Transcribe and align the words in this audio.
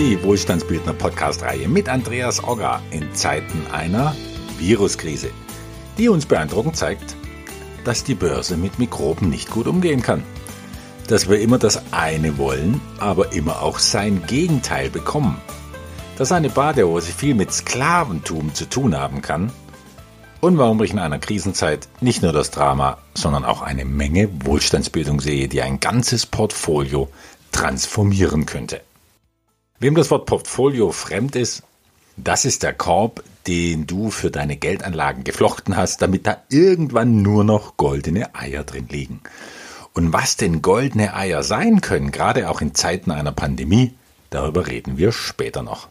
die 0.00 0.22
Wohlstandsbildner 0.22 0.94
Podcast-Reihe 0.94 1.68
mit 1.68 1.90
Andreas 1.90 2.42
Ogger 2.42 2.80
in 2.90 3.14
Zeiten 3.14 3.66
einer 3.70 4.16
Viruskrise, 4.56 5.28
die 5.98 6.08
uns 6.08 6.24
beeindruckend 6.24 6.74
zeigt, 6.74 7.14
dass 7.84 8.02
die 8.02 8.14
Börse 8.14 8.56
mit 8.56 8.78
Mikroben 8.78 9.28
nicht 9.28 9.50
gut 9.50 9.66
umgehen 9.66 10.00
kann. 10.00 10.22
Dass 11.08 11.28
wir 11.28 11.38
immer 11.38 11.58
das 11.58 11.82
eine 11.92 12.38
wollen, 12.38 12.80
aber 12.98 13.34
immer 13.34 13.60
auch 13.60 13.78
sein 13.78 14.22
Gegenteil 14.26 14.88
bekommen. 14.88 15.36
Dass 16.16 16.32
eine 16.32 16.48
Badehose 16.48 17.12
viel 17.12 17.34
mit 17.34 17.52
Sklaventum 17.52 18.54
zu 18.54 18.70
tun 18.70 18.96
haben 18.96 19.20
kann. 19.20 19.52
Und 20.40 20.56
warum 20.56 20.82
ich 20.82 20.92
in 20.92 20.98
einer 20.98 21.18
Krisenzeit 21.18 21.88
nicht 22.00 22.22
nur 22.22 22.32
das 22.32 22.50
Drama, 22.50 22.96
sondern 23.12 23.44
auch 23.44 23.60
eine 23.60 23.84
Menge 23.84 24.30
Wohlstandsbildung 24.46 25.20
sehe, 25.20 25.46
die 25.46 25.60
ein 25.60 25.78
ganzes 25.78 26.24
Portfolio 26.24 27.10
transformieren 27.52 28.46
könnte. 28.46 28.80
Wem 29.82 29.94
das 29.94 30.10
Wort 30.10 30.26
Portfolio 30.26 30.92
fremd 30.92 31.36
ist, 31.36 31.62
das 32.18 32.44
ist 32.44 32.62
der 32.62 32.74
Korb, 32.74 33.24
den 33.46 33.86
du 33.86 34.10
für 34.10 34.30
deine 34.30 34.58
Geldanlagen 34.58 35.24
geflochten 35.24 35.74
hast, 35.74 36.02
damit 36.02 36.26
da 36.26 36.42
irgendwann 36.50 37.22
nur 37.22 37.44
noch 37.44 37.78
goldene 37.78 38.34
Eier 38.34 38.62
drin 38.62 38.88
liegen. 38.90 39.22
Und 39.94 40.12
was 40.12 40.36
denn 40.36 40.60
goldene 40.60 41.14
Eier 41.14 41.42
sein 41.42 41.80
können, 41.80 42.12
gerade 42.12 42.50
auch 42.50 42.60
in 42.60 42.74
Zeiten 42.74 43.10
einer 43.10 43.32
Pandemie, 43.32 43.94
darüber 44.28 44.66
reden 44.66 44.98
wir 44.98 45.12
später 45.12 45.62
noch. 45.62 45.88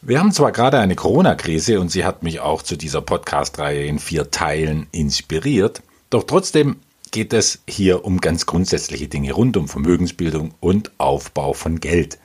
Wir 0.00 0.20
haben 0.20 0.30
zwar 0.30 0.52
gerade 0.52 0.78
eine 0.78 0.94
Corona-Krise 0.94 1.80
und 1.80 1.90
sie 1.90 2.04
hat 2.04 2.22
mich 2.22 2.38
auch 2.38 2.62
zu 2.62 2.76
dieser 2.76 3.00
Podcast-Reihe 3.00 3.84
in 3.84 3.98
vier 3.98 4.30
Teilen 4.30 4.86
inspiriert, 4.92 5.82
doch 6.08 6.22
trotzdem 6.22 6.76
geht 7.10 7.32
es 7.32 7.58
hier 7.68 8.04
um 8.04 8.20
ganz 8.20 8.46
grundsätzliche 8.46 9.08
Dinge 9.08 9.32
rund 9.32 9.56
um 9.56 9.66
Vermögensbildung 9.66 10.54
und 10.60 10.92
Aufbau 10.98 11.52
von 11.52 11.80
Geld. 11.80 12.18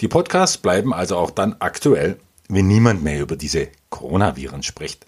Die 0.00 0.08
Podcasts 0.08 0.58
bleiben 0.58 0.92
also 0.92 1.16
auch 1.16 1.30
dann 1.30 1.56
aktuell, 1.58 2.18
wenn 2.48 2.66
niemand 2.66 3.02
mehr 3.02 3.20
über 3.20 3.36
diese 3.36 3.68
Coronaviren 3.88 4.62
spricht. 4.62 5.06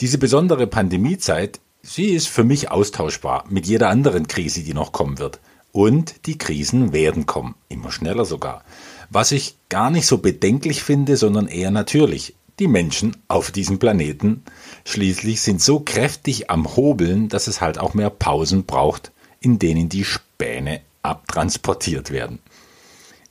Diese 0.00 0.18
besondere 0.18 0.66
Pandemiezeit, 0.66 1.60
sie 1.82 2.06
ist 2.06 2.26
für 2.26 2.42
mich 2.42 2.70
austauschbar 2.70 3.44
mit 3.48 3.66
jeder 3.66 3.88
anderen 3.88 4.26
Krise, 4.26 4.62
die 4.62 4.74
noch 4.74 4.90
kommen 4.90 5.18
wird. 5.18 5.38
Und 5.70 6.26
die 6.26 6.36
Krisen 6.36 6.92
werden 6.92 7.26
kommen, 7.26 7.54
immer 7.68 7.92
schneller 7.92 8.24
sogar. 8.24 8.64
Was 9.08 9.32
ich 9.32 9.56
gar 9.68 9.90
nicht 9.90 10.06
so 10.06 10.18
bedenklich 10.18 10.82
finde, 10.82 11.16
sondern 11.16 11.46
eher 11.46 11.70
natürlich. 11.70 12.34
Die 12.58 12.68
Menschen 12.68 13.16
auf 13.28 13.50
diesem 13.50 13.78
Planeten 13.78 14.42
schließlich 14.84 15.40
sind 15.40 15.62
so 15.62 15.80
kräftig 15.80 16.50
am 16.50 16.76
Hobeln, 16.76 17.28
dass 17.28 17.46
es 17.46 17.60
halt 17.60 17.78
auch 17.78 17.94
mehr 17.94 18.10
Pausen 18.10 18.64
braucht, 18.64 19.12
in 19.40 19.58
denen 19.58 19.88
die 19.88 20.04
Späne 20.04 20.80
abtransportiert 21.02 22.10
werden. 22.10 22.40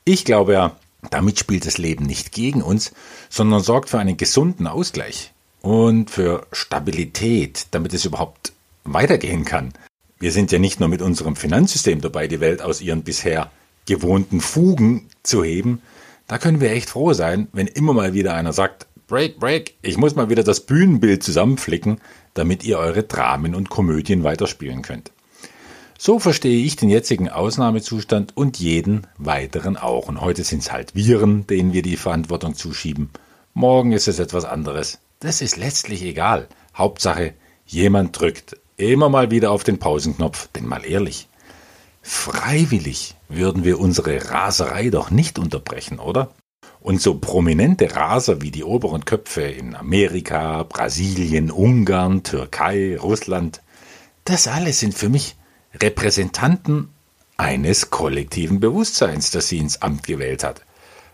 Ich 0.04 0.26
glaube 0.26 0.54
ja, 0.54 0.76
damit 1.10 1.40
spielt 1.40 1.66
das 1.66 1.78
Leben 1.78 2.06
nicht 2.06 2.32
gegen 2.32 2.62
uns, 2.62 2.92
sondern 3.30 3.62
sorgt 3.62 3.90
für 3.90 4.00
einen 4.00 4.18
gesunden 4.18 4.68
Ausgleich 4.68 5.32
und 5.62 6.10
für 6.10 6.48
Stabilität, 6.52 7.68
damit 7.72 7.94
es 7.94 8.06
überhaupt 8.06 8.54
weitergehen 8.84 9.46
kann. 9.46 9.74
Wir 10.20 10.32
sind 10.32 10.52
ja 10.52 10.60
nicht 10.60 10.80
nur 10.80 10.90
mit 10.90 11.02
unserem 11.02 11.36
Finanzsystem 11.36 12.02
dabei, 12.02 12.28
die 12.28 12.40
Welt 12.40 12.62
aus 12.62 12.82
ihren 12.82 13.04
bisher 13.04 13.52
gewohnten 13.86 14.42
Fugen 14.42 15.08
zu 15.24 15.44
heben. 15.44 15.82
Da 16.28 16.38
können 16.38 16.62
wir 16.62 16.72
echt 16.72 16.90
froh 16.90 17.14
sein, 17.14 17.48
wenn 17.54 17.68
immer 17.68 17.94
mal 17.94 18.14
wieder 18.14 18.34
einer 18.34 18.54
sagt, 18.54 18.88
Break, 19.08 19.40
Break, 19.40 19.76
ich 19.82 19.98
muss 19.98 20.16
mal 20.16 20.30
wieder 20.30 20.44
das 20.44 20.62
Bühnenbild 20.62 21.22
zusammenflicken, 21.22 22.00
damit 22.34 22.64
ihr 22.64 22.80
eure 22.80 23.04
Dramen 23.04 23.56
und 23.56 23.70
Komödien 23.70 24.24
weiterspielen 24.24 24.84
könnt. 24.84 25.12
So 26.04 26.18
verstehe 26.18 26.66
ich 26.66 26.78
den 26.78 26.90
jetzigen 26.90 27.30
Ausnahmezustand 27.30 28.36
und 28.36 28.58
jeden 28.58 29.06
weiteren 29.20 29.78
auch. 29.78 30.08
Und 30.08 30.20
heute 30.20 30.44
sind 30.44 30.64
es 30.64 30.72
halt 30.72 30.96
Viren, 30.96 31.46
denen 31.46 31.74
wir 31.74 31.84
die 31.84 31.96
Verantwortung 31.96 32.56
zuschieben. 32.56 33.12
Morgen 33.54 33.92
ist 33.92 34.08
es 34.08 34.18
etwas 34.18 34.44
anderes. 34.44 34.98
Das 35.20 35.44
ist 35.44 35.58
letztlich 35.58 36.02
egal. 36.02 36.48
Hauptsache, 36.74 37.36
jemand 37.68 38.20
drückt 38.20 38.58
immer 38.78 39.10
mal 39.10 39.30
wieder 39.30 39.52
auf 39.52 39.64
den 39.64 39.78
Pausenknopf. 39.78 40.48
Denn 40.56 40.66
mal 40.66 40.84
ehrlich, 40.88 41.28
freiwillig 42.02 43.14
würden 43.30 43.64
wir 43.64 43.80
unsere 43.80 44.32
Raserei 44.32 44.90
doch 44.90 45.12
nicht 45.12 45.38
unterbrechen, 45.38 46.00
oder? 46.00 46.32
Und 46.80 47.00
so 47.00 47.20
prominente 47.20 47.96
Raser 47.96 48.42
wie 48.42 48.50
die 48.50 48.64
oberen 48.64 49.06
Köpfe 49.06 49.44
in 49.44 49.76
Amerika, 49.76 50.64
Brasilien, 50.64 51.52
Ungarn, 51.52 52.24
Türkei, 52.24 52.98
Russland, 52.98 53.62
das 54.26 54.48
alles 54.48 54.80
sind 54.80 54.96
für 54.96 55.10
mich 55.10 55.36
Repräsentanten 55.80 56.90
eines 57.38 57.90
kollektiven 57.90 58.60
Bewusstseins, 58.60 59.32
das 59.32 59.48
sie 59.48 59.58
ins 59.58 59.82
Amt 59.82 60.04
gewählt 60.04 60.44
hat. 60.44 60.62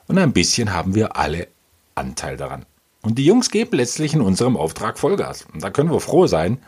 Und 0.08 0.18
ein 0.18 0.34
bisschen 0.34 0.74
haben 0.74 0.96
wir 0.96 1.16
alle 1.16 1.48
Anteil 1.96 2.38
daran. 2.38 2.66
Und 3.02 3.18
die 3.18 3.26
Jungs 3.26 3.50
geben 3.50 3.78
letztlich 3.78 4.14
in 4.14 4.22
unserem 4.22 4.58
Auftrag 4.58 5.00
Vollgas. 5.00 5.46
Und 5.54 5.64
da 5.64 5.70
können 5.70 5.92
wir 5.92 6.00
froh 6.00 6.28
sein, 6.28 6.60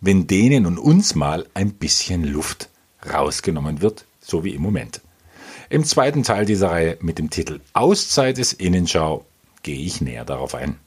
wenn 0.00 0.26
denen 0.26 0.66
und 0.66 0.78
uns 0.78 1.14
mal 1.14 1.46
ein 1.54 1.72
bisschen 1.72 2.24
Luft 2.24 2.68
rausgenommen 3.10 3.80
wird, 3.80 4.04
so 4.20 4.44
wie 4.44 4.54
im 4.54 4.62
Moment. 4.62 5.00
Im 5.68 5.84
zweiten 5.84 6.22
Teil 6.22 6.44
dieser 6.44 6.70
Reihe 6.70 6.98
mit 7.00 7.18
dem 7.18 7.30
Titel 7.30 7.60
Auszeit 7.72 8.38
des 8.38 8.52
Innenschau 8.52 9.24
gehe 9.62 9.80
ich 9.80 10.00
näher 10.00 10.24
darauf 10.24 10.54
ein. 10.54 10.78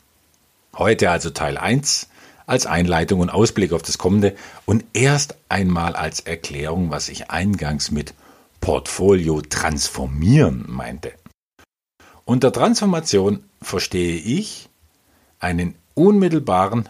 Heute 0.77 1.09
also 1.09 1.31
Teil 1.31 1.57
1 1.57 2.07
als 2.49 2.65
Einleitung 2.65 3.19
und 3.19 3.29
Ausblick 3.29 3.73
auf 3.73 3.83
das 3.83 3.99
Kommende 3.99 4.35
und 4.65 4.83
erst 4.93 5.35
einmal 5.49 5.95
als 5.95 6.19
Erklärung, 6.21 6.89
was 6.89 7.07
ich 7.07 7.29
eingangs 7.29 7.91
mit 7.91 8.15
Portfolio 8.59 9.41
transformieren 9.41 10.65
meinte. 10.67 11.13
Unter 12.25 12.51
Transformation 12.51 13.43
verstehe 13.61 14.17
ich 14.17 14.67
einen 15.39 15.75
unmittelbaren 15.93 16.89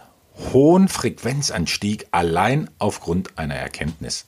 hohen 0.52 0.88
Frequenzanstieg 0.88 2.06
allein 2.10 2.70
aufgrund 2.78 3.38
einer 3.38 3.54
Erkenntnis. 3.54 4.26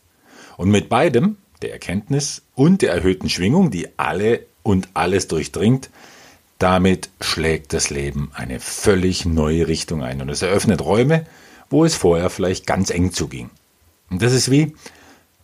Und 0.59 0.71
mit 0.71 0.91
beidem, 0.91 1.39
der 1.63 1.73
Erkenntnis 1.73 2.43
und 2.55 2.83
der 2.83 2.93
erhöhten 2.93 3.31
Schwingung, 3.31 3.71
die 3.71 3.89
alle 3.99 4.45
und 4.63 4.89
alles 4.93 5.29
durchdringt, 5.29 5.89
damit 6.63 7.11
schlägt 7.21 7.73
das 7.73 7.91
Leben 7.91 8.31
eine 8.35 8.61
völlig 8.61 9.25
neue 9.25 9.67
Richtung 9.67 10.05
ein 10.05 10.21
und 10.21 10.29
es 10.29 10.43
eröffnet 10.43 10.81
Räume, 10.81 11.27
wo 11.71 11.85
es 11.85 11.97
vorher 11.97 12.31
vielleicht 12.31 12.67
ganz 12.67 12.91
eng 12.91 13.13
zuging. 13.13 13.51
Und 14.11 14.23
das 14.23 14.33
ist 14.33 14.49
wie, 14.49 14.77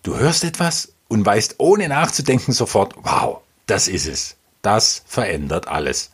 du 0.05 0.17
hörst 0.17 0.45
etwas 0.45 0.93
und 1.09 1.27
weißt 1.27 1.57
ohne 1.59 1.89
nachzudenken 1.89 2.53
sofort, 2.53 2.95
wow, 3.03 3.41
das 3.67 3.89
ist 3.89 4.07
es. 4.07 4.37
Das 4.63 5.03
verändert 5.07 5.67
alles. 5.67 6.11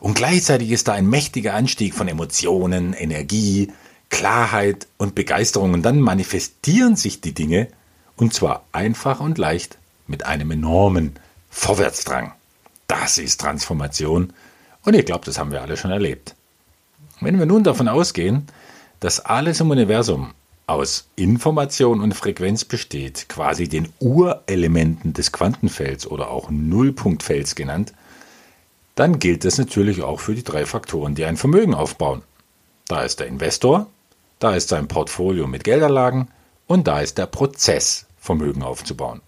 Und 0.00 0.14
gleichzeitig 0.14 0.70
ist 0.70 0.88
da 0.88 0.92
ein 0.92 1.08
mächtiger 1.08 1.54
Anstieg 1.54 1.94
von 1.94 2.08
Emotionen, 2.08 2.92
Energie, 2.92 3.72
Klarheit 4.10 4.86
und 4.98 5.14
Begeisterung. 5.14 5.72
Und 5.72 5.82
dann 5.82 6.00
manifestieren 6.00 6.96
sich 6.96 7.22
die 7.22 7.32
Dinge, 7.32 7.68
und 8.16 8.34
zwar 8.34 8.64
einfach 8.72 9.20
und 9.20 9.38
leicht, 9.38 9.78
mit 10.06 10.26
einem 10.26 10.50
enormen 10.50 11.14
Vorwärtsdrang. 11.50 12.32
Das 12.86 13.16
ist 13.16 13.40
Transformation 13.40 14.32
und 14.84 14.94
ich 14.94 15.04
glaube, 15.04 15.24
das 15.24 15.38
haben 15.38 15.52
wir 15.52 15.62
alle 15.62 15.76
schon 15.76 15.90
erlebt. 15.90 16.34
Wenn 17.20 17.38
wir 17.38 17.46
nun 17.46 17.64
davon 17.64 17.88
ausgehen, 17.88 18.46
dass 19.00 19.20
alles 19.20 19.60
im 19.60 19.70
Universum 19.70 20.34
aus 20.66 21.08
Information 21.16 22.00
und 22.00 22.14
Frequenz 22.14 22.64
besteht, 22.64 23.28
quasi 23.28 23.68
den 23.68 23.88
Urelementen 24.00 25.12
des 25.12 25.32
Quantenfelds 25.32 26.06
oder 26.06 26.30
auch 26.30 26.50
Nullpunktfelds 26.50 27.54
genannt, 27.54 27.92
dann 28.94 29.18
gilt 29.18 29.44
das 29.44 29.58
natürlich 29.58 30.02
auch 30.02 30.20
für 30.20 30.34
die 30.34 30.44
drei 30.44 30.66
Faktoren, 30.66 31.14
die 31.14 31.24
ein 31.24 31.36
Vermögen 31.36 31.74
aufbauen. 31.74 32.22
Da 32.88 33.02
ist 33.02 33.20
der 33.20 33.26
Investor, 33.26 33.86
da 34.38 34.54
ist 34.54 34.68
sein 34.68 34.88
Portfolio 34.88 35.46
mit 35.46 35.64
Geldanlagen 35.64 36.28
und 36.66 36.86
da 36.86 37.00
ist 37.00 37.18
der 37.18 37.26
Prozess, 37.26 38.06
Vermögen 38.18 38.62
aufzubauen. 38.62 39.20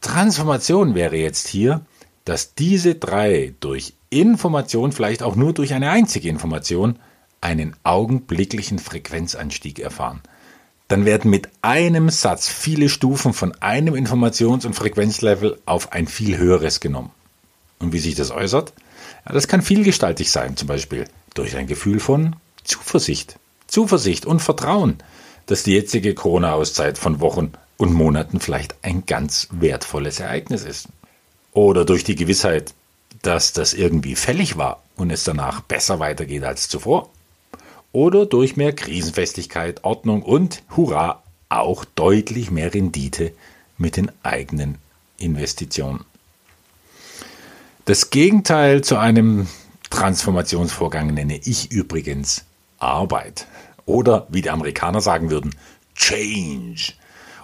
Transformation 0.00 0.94
wäre 0.94 1.16
jetzt 1.16 1.48
hier, 1.48 1.80
dass 2.24 2.54
diese 2.54 2.94
drei 2.94 3.54
durch 3.60 3.94
Information, 4.10 4.92
vielleicht 4.92 5.22
auch 5.22 5.36
nur 5.36 5.52
durch 5.52 5.74
eine 5.74 5.90
einzige 5.90 6.28
Information, 6.28 6.98
einen 7.40 7.76
augenblicklichen 7.84 8.78
Frequenzanstieg 8.78 9.78
erfahren. 9.78 10.20
Dann 10.88 11.04
werden 11.04 11.30
mit 11.30 11.48
einem 11.60 12.08
Satz 12.08 12.48
viele 12.48 12.88
Stufen 12.88 13.34
von 13.34 13.54
einem 13.60 13.94
Informations- 13.94 14.66
und 14.66 14.74
Frequenzlevel 14.74 15.60
auf 15.66 15.92
ein 15.92 16.06
viel 16.06 16.38
höheres 16.38 16.80
genommen. 16.80 17.10
Und 17.78 17.92
wie 17.92 17.98
sich 17.98 18.14
das 18.14 18.30
äußert? 18.30 18.72
Ja, 19.26 19.32
das 19.32 19.48
kann 19.48 19.62
vielgestaltig 19.62 20.30
sein, 20.30 20.56
zum 20.56 20.66
Beispiel 20.66 21.04
durch 21.34 21.56
ein 21.56 21.66
Gefühl 21.66 22.00
von 22.00 22.36
Zuversicht. 22.64 23.38
Zuversicht 23.66 24.24
und 24.24 24.40
Vertrauen, 24.40 24.98
dass 25.46 25.62
die 25.62 25.74
jetzige 25.74 26.14
Corona-Auszeit 26.14 26.96
von 26.96 27.20
Wochen 27.20 27.52
und 27.76 27.92
Monaten 27.92 28.40
vielleicht 28.40 28.76
ein 28.82 29.04
ganz 29.06 29.48
wertvolles 29.50 30.20
Ereignis 30.20 30.64
ist 30.64 30.88
oder 31.52 31.84
durch 31.84 32.02
die 32.04 32.16
Gewissheit, 32.16 32.74
dass 33.22 33.52
das 33.52 33.74
irgendwie 33.74 34.14
fällig 34.14 34.56
war 34.56 34.82
und 34.96 35.10
es 35.10 35.24
danach 35.24 35.60
besser 35.60 35.98
weitergeht 35.98 36.44
als 36.44 36.68
zuvor, 36.68 37.10
oder 37.92 38.26
durch 38.26 38.56
mehr 38.56 38.74
Krisenfestigkeit, 38.74 39.84
Ordnung 39.84 40.22
und, 40.22 40.62
hurra, 40.76 41.22
auch 41.48 41.84
deutlich 41.84 42.50
mehr 42.50 42.74
Rendite 42.74 43.32
mit 43.78 43.96
den 43.96 44.10
eigenen 44.22 44.76
Investitionen. 45.18 46.04
Das 47.86 48.10
Gegenteil 48.10 48.82
zu 48.84 48.98
einem 48.98 49.48
Transformationsvorgang 49.88 51.14
nenne 51.14 51.40
ich 51.42 51.70
übrigens 51.70 52.44
Arbeit. 52.78 53.46
Oder 53.86 54.26
wie 54.28 54.42
die 54.42 54.50
Amerikaner 54.50 55.00
sagen 55.00 55.30
würden, 55.30 55.54
Change. 55.94 56.92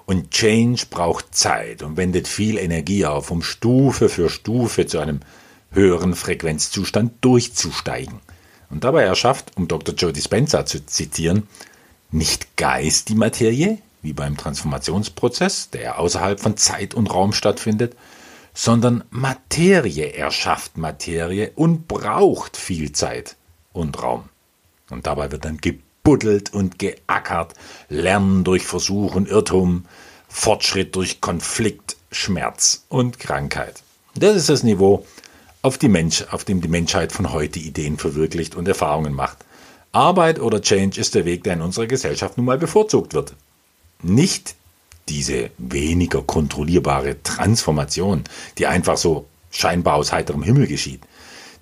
Und 0.05 0.31
Change 0.31 0.85
braucht 0.91 1.35
Zeit 1.35 1.83
und 1.83 1.97
wendet 1.97 2.29
viel 2.29 2.59
Energie 2.59 3.07
auf, 3.07 3.31
um 3.31 3.43
Stufe 3.43 4.11
für 4.11 4.29
Stufe 4.29 4.85
zu 4.85 4.99
einem 4.99 5.21
höheren 5.75 6.15
Frequenzzustand 6.15 7.13
durchzusteigen. 7.21 8.21
Und 8.71 8.85
dabei 8.85 9.03
erschafft, 9.03 9.53
um 9.57 9.69
Dr. 9.69 9.95
Joe 9.95 10.13
Dispenza 10.13 10.67
zu 10.67 10.85
zitieren, 10.87 11.47
nicht 12.11 12.57
Geist 12.57 13.09
die 13.09 13.15
Materie, 13.15 13.79
wie 14.03 14.13
beim 14.13 14.37
Transformationsprozess, 14.37 15.71
der 15.71 15.99
außerhalb 15.99 16.41
von 16.41 16.57
Zeit 16.57 16.95
und 16.95 17.13
Raum 17.13 17.33
stattfindet, 17.33 17.97
sondern 18.53 19.03
Materie 19.11 20.13
erschafft 20.13 20.79
Materie 20.79 21.51
und 21.57 21.89
braucht 21.89 22.57
viel 22.57 22.93
Zeit 22.93 23.37
und 23.73 24.01
Raum. 24.01 24.29
Und 24.91 25.07
dabei 25.07 25.33
wird 25.33 25.45
dann 25.45 25.59
gebuddelt 25.59 26.55
und 26.55 26.79
geackert, 26.79 27.55
Lernen 27.89 28.45
durch 28.45 28.65
Versuch 28.65 29.15
und 29.15 29.29
Irrtum, 29.29 29.87
Fortschritt 30.29 30.95
durch 30.95 31.21
Konflikt, 31.21 31.97
Schmerz 32.13 32.85
und 32.89 33.19
Krankheit. 33.19 33.83
Das 34.15 34.37
ist 34.37 34.49
das 34.49 34.63
Niveau, 34.63 35.05
auf, 35.65 35.79
die 35.79 35.89
Mensch, 35.89 36.25
auf 36.31 36.45
dem 36.45 36.61
die 36.61 36.69
Menschheit 36.69 37.11
von 37.11 37.33
heute 37.33 37.59
Ideen 37.59 37.97
verwirklicht 37.97 38.55
und 38.55 38.69
Erfahrungen 38.69 39.15
macht. 39.15 39.39
Arbeit 39.93 40.39
oder 40.39 40.61
Change 40.61 41.01
ist 41.01 41.15
der 41.15 41.25
Weg, 41.25 41.43
der 41.45 41.55
in 41.55 41.63
unserer 41.63 41.87
Gesellschaft 41.87 42.37
nun 42.37 42.45
mal 42.45 42.59
bevorzugt 42.59 43.15
wird. 43.15 43.35
Nicht 44.03 44.57
diese 45.09 45.51
weniger 45.57 46.21
kontrollierbare 46.21 47.23
Transformation, 47.23 48.25
die 48.59 48.67
einfach 48.67 48.99
so 48.99 49.25
scheinbar 49.51 49.95
aus 49.95 50.13
heiterem 50.13 50.43
Himmel 50.43 50.67
geschieht. 50.67 51.01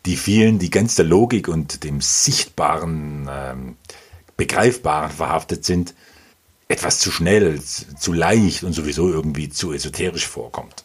Die 0.05 0.17
vielen, 0.17 0.59
die 0.59 0.71
ganz 0.71 0.97
der 0.97 1.05
Logik 1.05 1.47
und 1.47 1.85
dem 1.85 2.01
Sichtbaren, 2.01 3.29
ähm, 3.31 3.77
Begreifbaren 4.37 5.13
verhaftet 5.13 5.65
sind, 5.65 5.95
etwas 6.67 6.99
zu 6.99 7.13
schnell, 7.13 7.61
zu 7.63 8.13
leicht 8.13 8.65
und 8.65 8.73
sowieso 8.73 9.09
irgendwie 9.09 9.49
zu 9.49 9.73
esoterisch 9.73 10.27
vorkommt. 10.27 10.83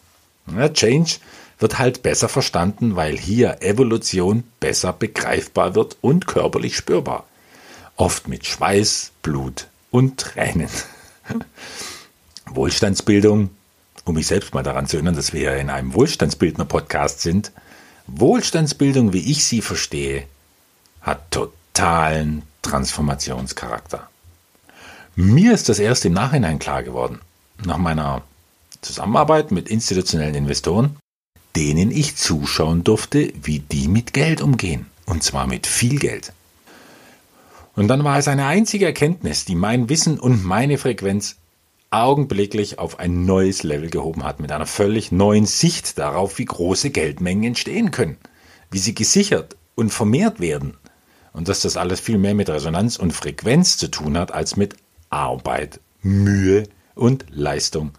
Ja, 0.56 0.68
Change 0.68 1.16
wird 1.58 1.78
halt 1.78 2.02
besser 2.02 2.28
verstanden, 2.28 2.96
weil 2.96 3.16
hier 3.16 3.62
Evolution 3.62 4.44
besser 4.60 4.92
begreifbar 4.92 5.74
wird 5.74 5.96
und 6.00 6.26
körperlich 6.26 6.76
spürbar. 6.76 7.26
Oft 7.96 8.28
mit 8.28 8.46
Schweiß, 8.46 9.12
Blut 9.22 9.66
und 9.90 10.18
Tränen. 10.20 10.70
Wohlstandsbildung, 12.46 13.50
um 14.04 14.14
mich 14.14 14.26
selbst 14.26 14.54
mal 14.54 14.62
daran 14.62 14.86
zu 14.86 14.96
erinnern, 14.96 15.16
dass 15.16 15.32
wir 15.32 15.42
ja 15.42 15.54
in 15.54 15.70
einem 15.70 15.94
Wohlstandsbildner-Podcast 15.94 17.20
sind. 17.20 17.52
Wohlstandsbildung, 18.06 19.12
wie 19.12 19.30
ich 19.30 19.44
sie 19.44 19.60
verstehe, 19.60 20.26
hat 21.02 21.30
totalen 21.30 22.42
Transformationscharakter. 22.62 24.08
Mir 25.16 25.52
ist 25.52 25.68
das 25.68 25.78
erst 25.78 26.04
im 26.04 26.12
Nachhinein 26.12 26.58
klar 26.58 26.82
geworden, 26.82 27.20
nach 27.64 27.78
meiner 27.78 28.22
Zusammenarbeit 28.80 29.50
mit 29.50 29.68
institutionellen 29.68 30.36
Investoren, 30.36 30.96
denen 31.58 31.90
ich 31.90 32.14
zuschauen 32.14 32.84
durfte, 32.84 33.32
wie 33.42 33.58
die 33.58 33.88
mit 33.88 34.12
Geld 34.12 34.40
umgehen. 34.40 34.86
Und 35.06 35.24
zwar 35.24 35.48
mit 35.48 35.66
viel 35.66 35.98
Geld. 35.98 36.32
Und 37.74 37.88
dann 37.88 38.04
war 38.04 38.16
es 38.16 38.28
eine 38.28 38.46
einzige 38.46 38.86
Erkenntnis, 38.86 39.44
die 39.44 39.56
mein 39.56 39.88
Wissen 39.88 40.20
und 40.20 40.44
meine 40.44 40.78
Frequenz 40.78 41.34
augenblicklich 41.90 42.78
auf 42.78 43.00
ein 43.00 43.24
neues 43.24 43.64
Level 43.64 43.90
gehoben 43.90 44.22
hat, 44.22 44.38
mit 44.38 44.52
einer 44.52 44.66
völlig 44.66 45.10
neuen 45.10 45.46
Sicht 45.46 45.98
darauf, 45.98 46.38
wie 46.38 46.44
große 46.44 46.90
Geldmengen 46.90 47.42
entstehen 47.42 47.90
können, 47.90 48.18
wie 48.70 48.78
sie 48.78 48.94
gesichert 48.94 49.56
und 49.74 49.90
vermehrt 49.90 50.38
werden 50.38 50.76
und 51.32 51.48
dass 51.48 51.62
das 51.62 51.76
alles 51.76 51.98
viel 51.98 52.18
mehr 52.18 52.34
mit 52.36 52.50
Resonanz 52.50 52.98
und 52.98 53.12
Frequenz 53.12 53.78
zu 53.78 53.90
tun 53.90 54.16
hat 54.16 54.30
als 54.30 54.54
mit 54.54 54.76
Arbeit, 55.10 55.80
Mühe 56.02 56.68
und 56.94 57.24
Leistung. 57.30 57.90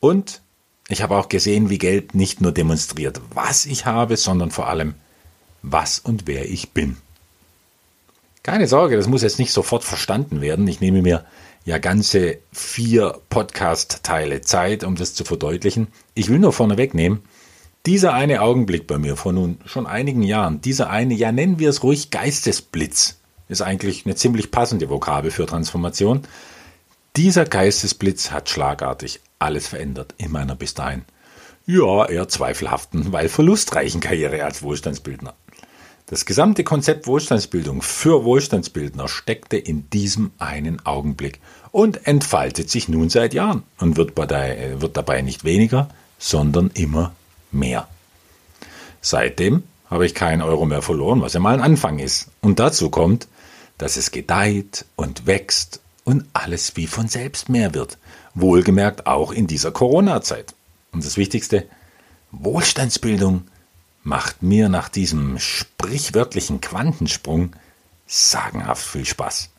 Und 0.00 0.40
ich 0.88 1.02
habe 1.02 1.16
auch 1.16 1.28
gesehen, 1.28 1.70
wie 1.70 1.78
Geld 1.78 2.14
nicht 2.14 2.40
nur 2.40 2.52
demonstriert, 2.52 3.20
was 3.34 3.66
ich 3.66 3.86
habe, 3.86 4.16
sondern 4.16 4.50
vor 4.50 4.68
allem, 4.68 4.94
was 5.62 5.98
und 5.98 6.26
wer 6.26 6.48
ich 6.50 6.70
bin. 6.70 6.96
Keine 8.42 8.66
Sorge, 8.66 8.96
das 8.96 9.06
muss 9.06 9.22
jetzt 9.22 9.38
nicht 9.38 9.52
sofort 9.52 9.84
verstanden 9.84 10.40
werden. 10.40 10.66
Ich 10.66 10.80
nehme 10.80 11.02
mir 11.02 11.24
ja 11.64 11.78
ganze 11.78 12.38
vier 12.50 13.20
Podcast-Teile 13.30 14.40
Zeit, 14.40 14.82
um 14.82 14.96
das 14.96 15.14
zu 15.14 15.24
verdeutlichen. 15.24 15.88
Ich 16.14 16.28
will 16.28 16.40
nur 16.40 16.52
vorneweg 16.52 16.92
nehmen, 16.92 17.22
dieser 17.86 18.14
eine 18.14 18.42
Augenblick 18.42 18.86
bei 18.86 18.98
mir 18.98 19.16
vor 19.16 19.32
nun 19.32 19.58
schon 19.64 19.86
einigen 19.86 20.22
Jahren, 20.22 20.60
dieser 20.60 20.90
eine, 20.90 21.14
ja 21.14 21.32
nennen 21.32 21.58
wir 21.58 21.70
es 21.70 21.82
ruhig 21.82 22.10
Geistesblitz, 22.10 23.20
ist 23.48 23.62
eigentlich 23.62 24.06
eine 24.06 24.14
ziemlich 24.14 24.50
passende 24.50 24.88
Vokabel 24.88 25.30
für 25.30 25.46
Transformation. 25.46 26.22
Dieser 27.16 27.44
Geistesblitz 27.44 28.30
hat 28.30 28.48
schlagartig 28.48 29.20
alles 29.38 29.68
verändert 29.68 30.14
in 30.16 30.32
meiner 30.32 30.54
bis 30.54 30.72
dahin, 30.72 31.04
ja, 31.66 32.06
eher 32.06 32.26
zweifelhaften, 32.26 33.12
weil 33.12 33.28
verlustreichen 33.28 34.00
Karriere 34.00 34.44
als 34.44 34.62
Wohlstandsbildner. 34.62 35.34
Das 36.06 36.24
gesamte 36.24 36.64
Konzept 36.64 37.06
Wohlstandsbildung 37.06 37.82
für 37.82 38.24
Wohlstandsbildner 38.24 39.08
steckte 39.08 39.58
in 39.58 39.90
diesem 39.90 40.30
einen 40.38 40.84
Augenblick 40.86 41.40
und 41.70 42.06
entfaltet 42.06 42.70
sich 42.70 42.88
nun 42.88 43.10
seit 43.10 43.34
Jahren 43.34 43.62
und 43.78 43.98
wird, 43.98 44.18
dabei, 44.18 44.76
wird 44.78 44.96
dabei 44.96 45.20
nicht 45.20 45.44
weniger, 45.44 45.90
sondern 46.18 46.70
immer 46.72 47.12
mehr. 47.50 47.88
Seitdem 49.02 49.64
habe 49.90 50.06
ich 50.06 50.14
keinen 50.14 50.40
Euro 50.40 50.64
mehr 50.64 50.80
verloren, 50.80 51.20
was 51.20 51.34
ja 51.34 51.40
mal 51.40 51.54
ein 51.54 51.62
Anfang 51.62 51.98
ist. 51.98 52.28
Und 52.40 52.58
dazu 52.58 52.88
kommt, 52.88 53.28
dass 53.76 53.98
es 53.98 54.12
gedeiht 54.12 54.86
und 54.96 55.26
wächst 55.26 55.80
und 56.04 56.26
alles 56.32 56.76
wie 56.76 56.86
von 56.86 57.08
selbst 57.08 57.48
mehr 57.48 57.74
wird. 57.74 57.98
Wohlgemerkt 58.34 59.06
auch 59.06 59.32
in 59.32 59.46
dieser 59.46 59.70
Corona-Zeit. 59.70 60.54
Und 60.90 61.04
das 61.04 61.16
Wichtigste, 61.16 61.66
Wohlstandsbildung 62.30 63.44
macht 64.02 64.42
mir 64.42 64.68
nach 64.68 64.88
diesem 64.88 65.38
sprichwörtlichen 65.38 66.60
Quantensprung 66.60 67.54
sagenhaft 68.06 68.84
viel 68.84 69.04
Spaß. 69.04 69.50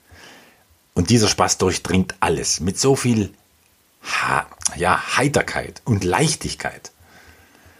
Und 0.93 1.09
dieser 1.09 1.27
Spaß 1.27 1.57
durchdringt 1.57 2.15
alles 2.19 2.59
mit 2.59 2.79
so 2.79 2.95
viel 2.95 3.33
ha 4.03 4.45
ja, 4.75 5.17
Heiterkeit 5.17 5.81
und 5.85 6.03
Leichtigkeit. 6.03 6.91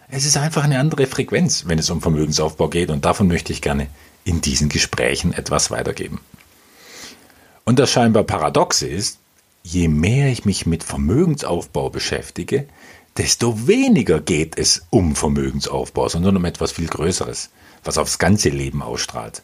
Es 0.10 0.26
ist 0.26 0.38
einfach 0.38 0.64
eine 0.64 0.80
andere 0.80 1.08
Frequenz, 1.08 1.68
wenn 1.68 1.80
es 1.80 1.90
um 1.90 2.02
Vermögensaufbau 2.02 2.70
geht 2.70 2.92
und 2.92 3.04
davon 3.06 3.28
möchte 3.28 3.52
ich 3.52 3.62
gerne 3.62 3.88
in 4.24 4.42
diesen 4.42 4.70
Gesprächen 4.70 5.34
etwas 5.34 5.72
weitergeben. 5.72 6.22
Und 7.66 7.80
das 7.80 7.92
scheinbar 7.92 8.24
Paradoxe 8.24 8.88
ist, 8.88 9.20
je 9.64 9.88
mehr 9.88 10.28
ich 10.28 10.46
mich 10.46 10.66
mit 10.66 10.84
Vermögensaufbau 10.84 11.90
beschäftige, 11.90 12.68
desto 13.18 13.68
weniger 13.68 14.20
geht 14.20 14.58
es 14.58 14.86
um 14.90 15.16
Vermögensaufbau, 15.16 16.10
sondern 16.10 16.36
um 16.36 16.46
etwas 16.46 16.74
viel 16.74 16.88
Größeres, 16.88 17.50
was 17.84 17.98
aufs 17.98 18.20
ganze 18.20 18.50
Leben 18.50 18.82
ausstrahlt. 18.82 19.44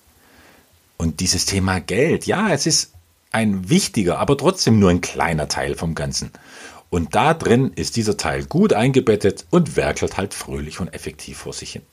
Und 0.97 1.21
dieses 1.21 1.45
Thema 1.45 1.79
Geld, 1.79 2.25
ja, 2.25 2.51
es 2.51 2.65
ist 2.65 2.91
ein 3.31 3.69
wichtiger, 3.69 4.19
aber 4.19 4.37
trotzdem 4.37 4.79
nur 4.79 4.89
ein 4.89 5.01
kleiner 5.01 5.47
Teil 5.47 5.75
vom 5.75 5.95
Ganzen. 5.95 6.31
Und 6.89 7.15
da 7.15 7.33
drin 7.33 7.71
ist 7.75 7.95
dieser 7.95 8.17
Teil 8.17 8.45
gut 8.45 8.73
eingebettet 8.73 9.45
und 9.51 9.75
werkelt 9.75 10.17
halt 10.17 10.33
fröhlich 10.33 10.79
und 10.79 10.93
effektiv 10.93 11.37
vor 11.37 11.53
sich 11.53 11.71
hin. 11.73 11.83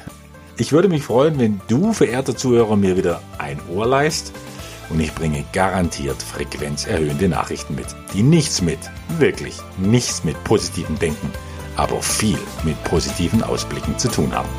Ich 0.57 0.71
würde 0.71 0.89
mich 0.89 1.03
freuen, 1.03 1.39
wenn 1.39 1.61
du, 1.67 1.93
verehrter 1.93 2.35
Zuhörer, 2.35 2.75
mir 2.75 2.97
wieder 2.97 3.21
ein 3.37 3.59
Ohr 3.69 3.85
leist 3.85 4.33
und 4.89 4.99
ich 4.99 5.13
bringe 5.13 5.43
garantiert 5.53 6.21
frequenzerhöhende 6.21 7.27
Nachrichten 7.27 7.75
mit, 7.75 7.87
die 8.13 8.23
nichts 8.23 8.61
mit, 8.61 8.79
wirklich 9.17 9.55
nichts 9.77 10.23
mit 10.23 10.41
positivem 10.43 10.97
Denken, 10.99 11.31
aber 11.75 12.01
viel 12.01 12.37
mit 12.63 12.81
positiven 12.83 13.43
Ausblicken 13.43 13.97
zu 13.97 14.09
tun 14.09 14.33
haben. 14.33 14.49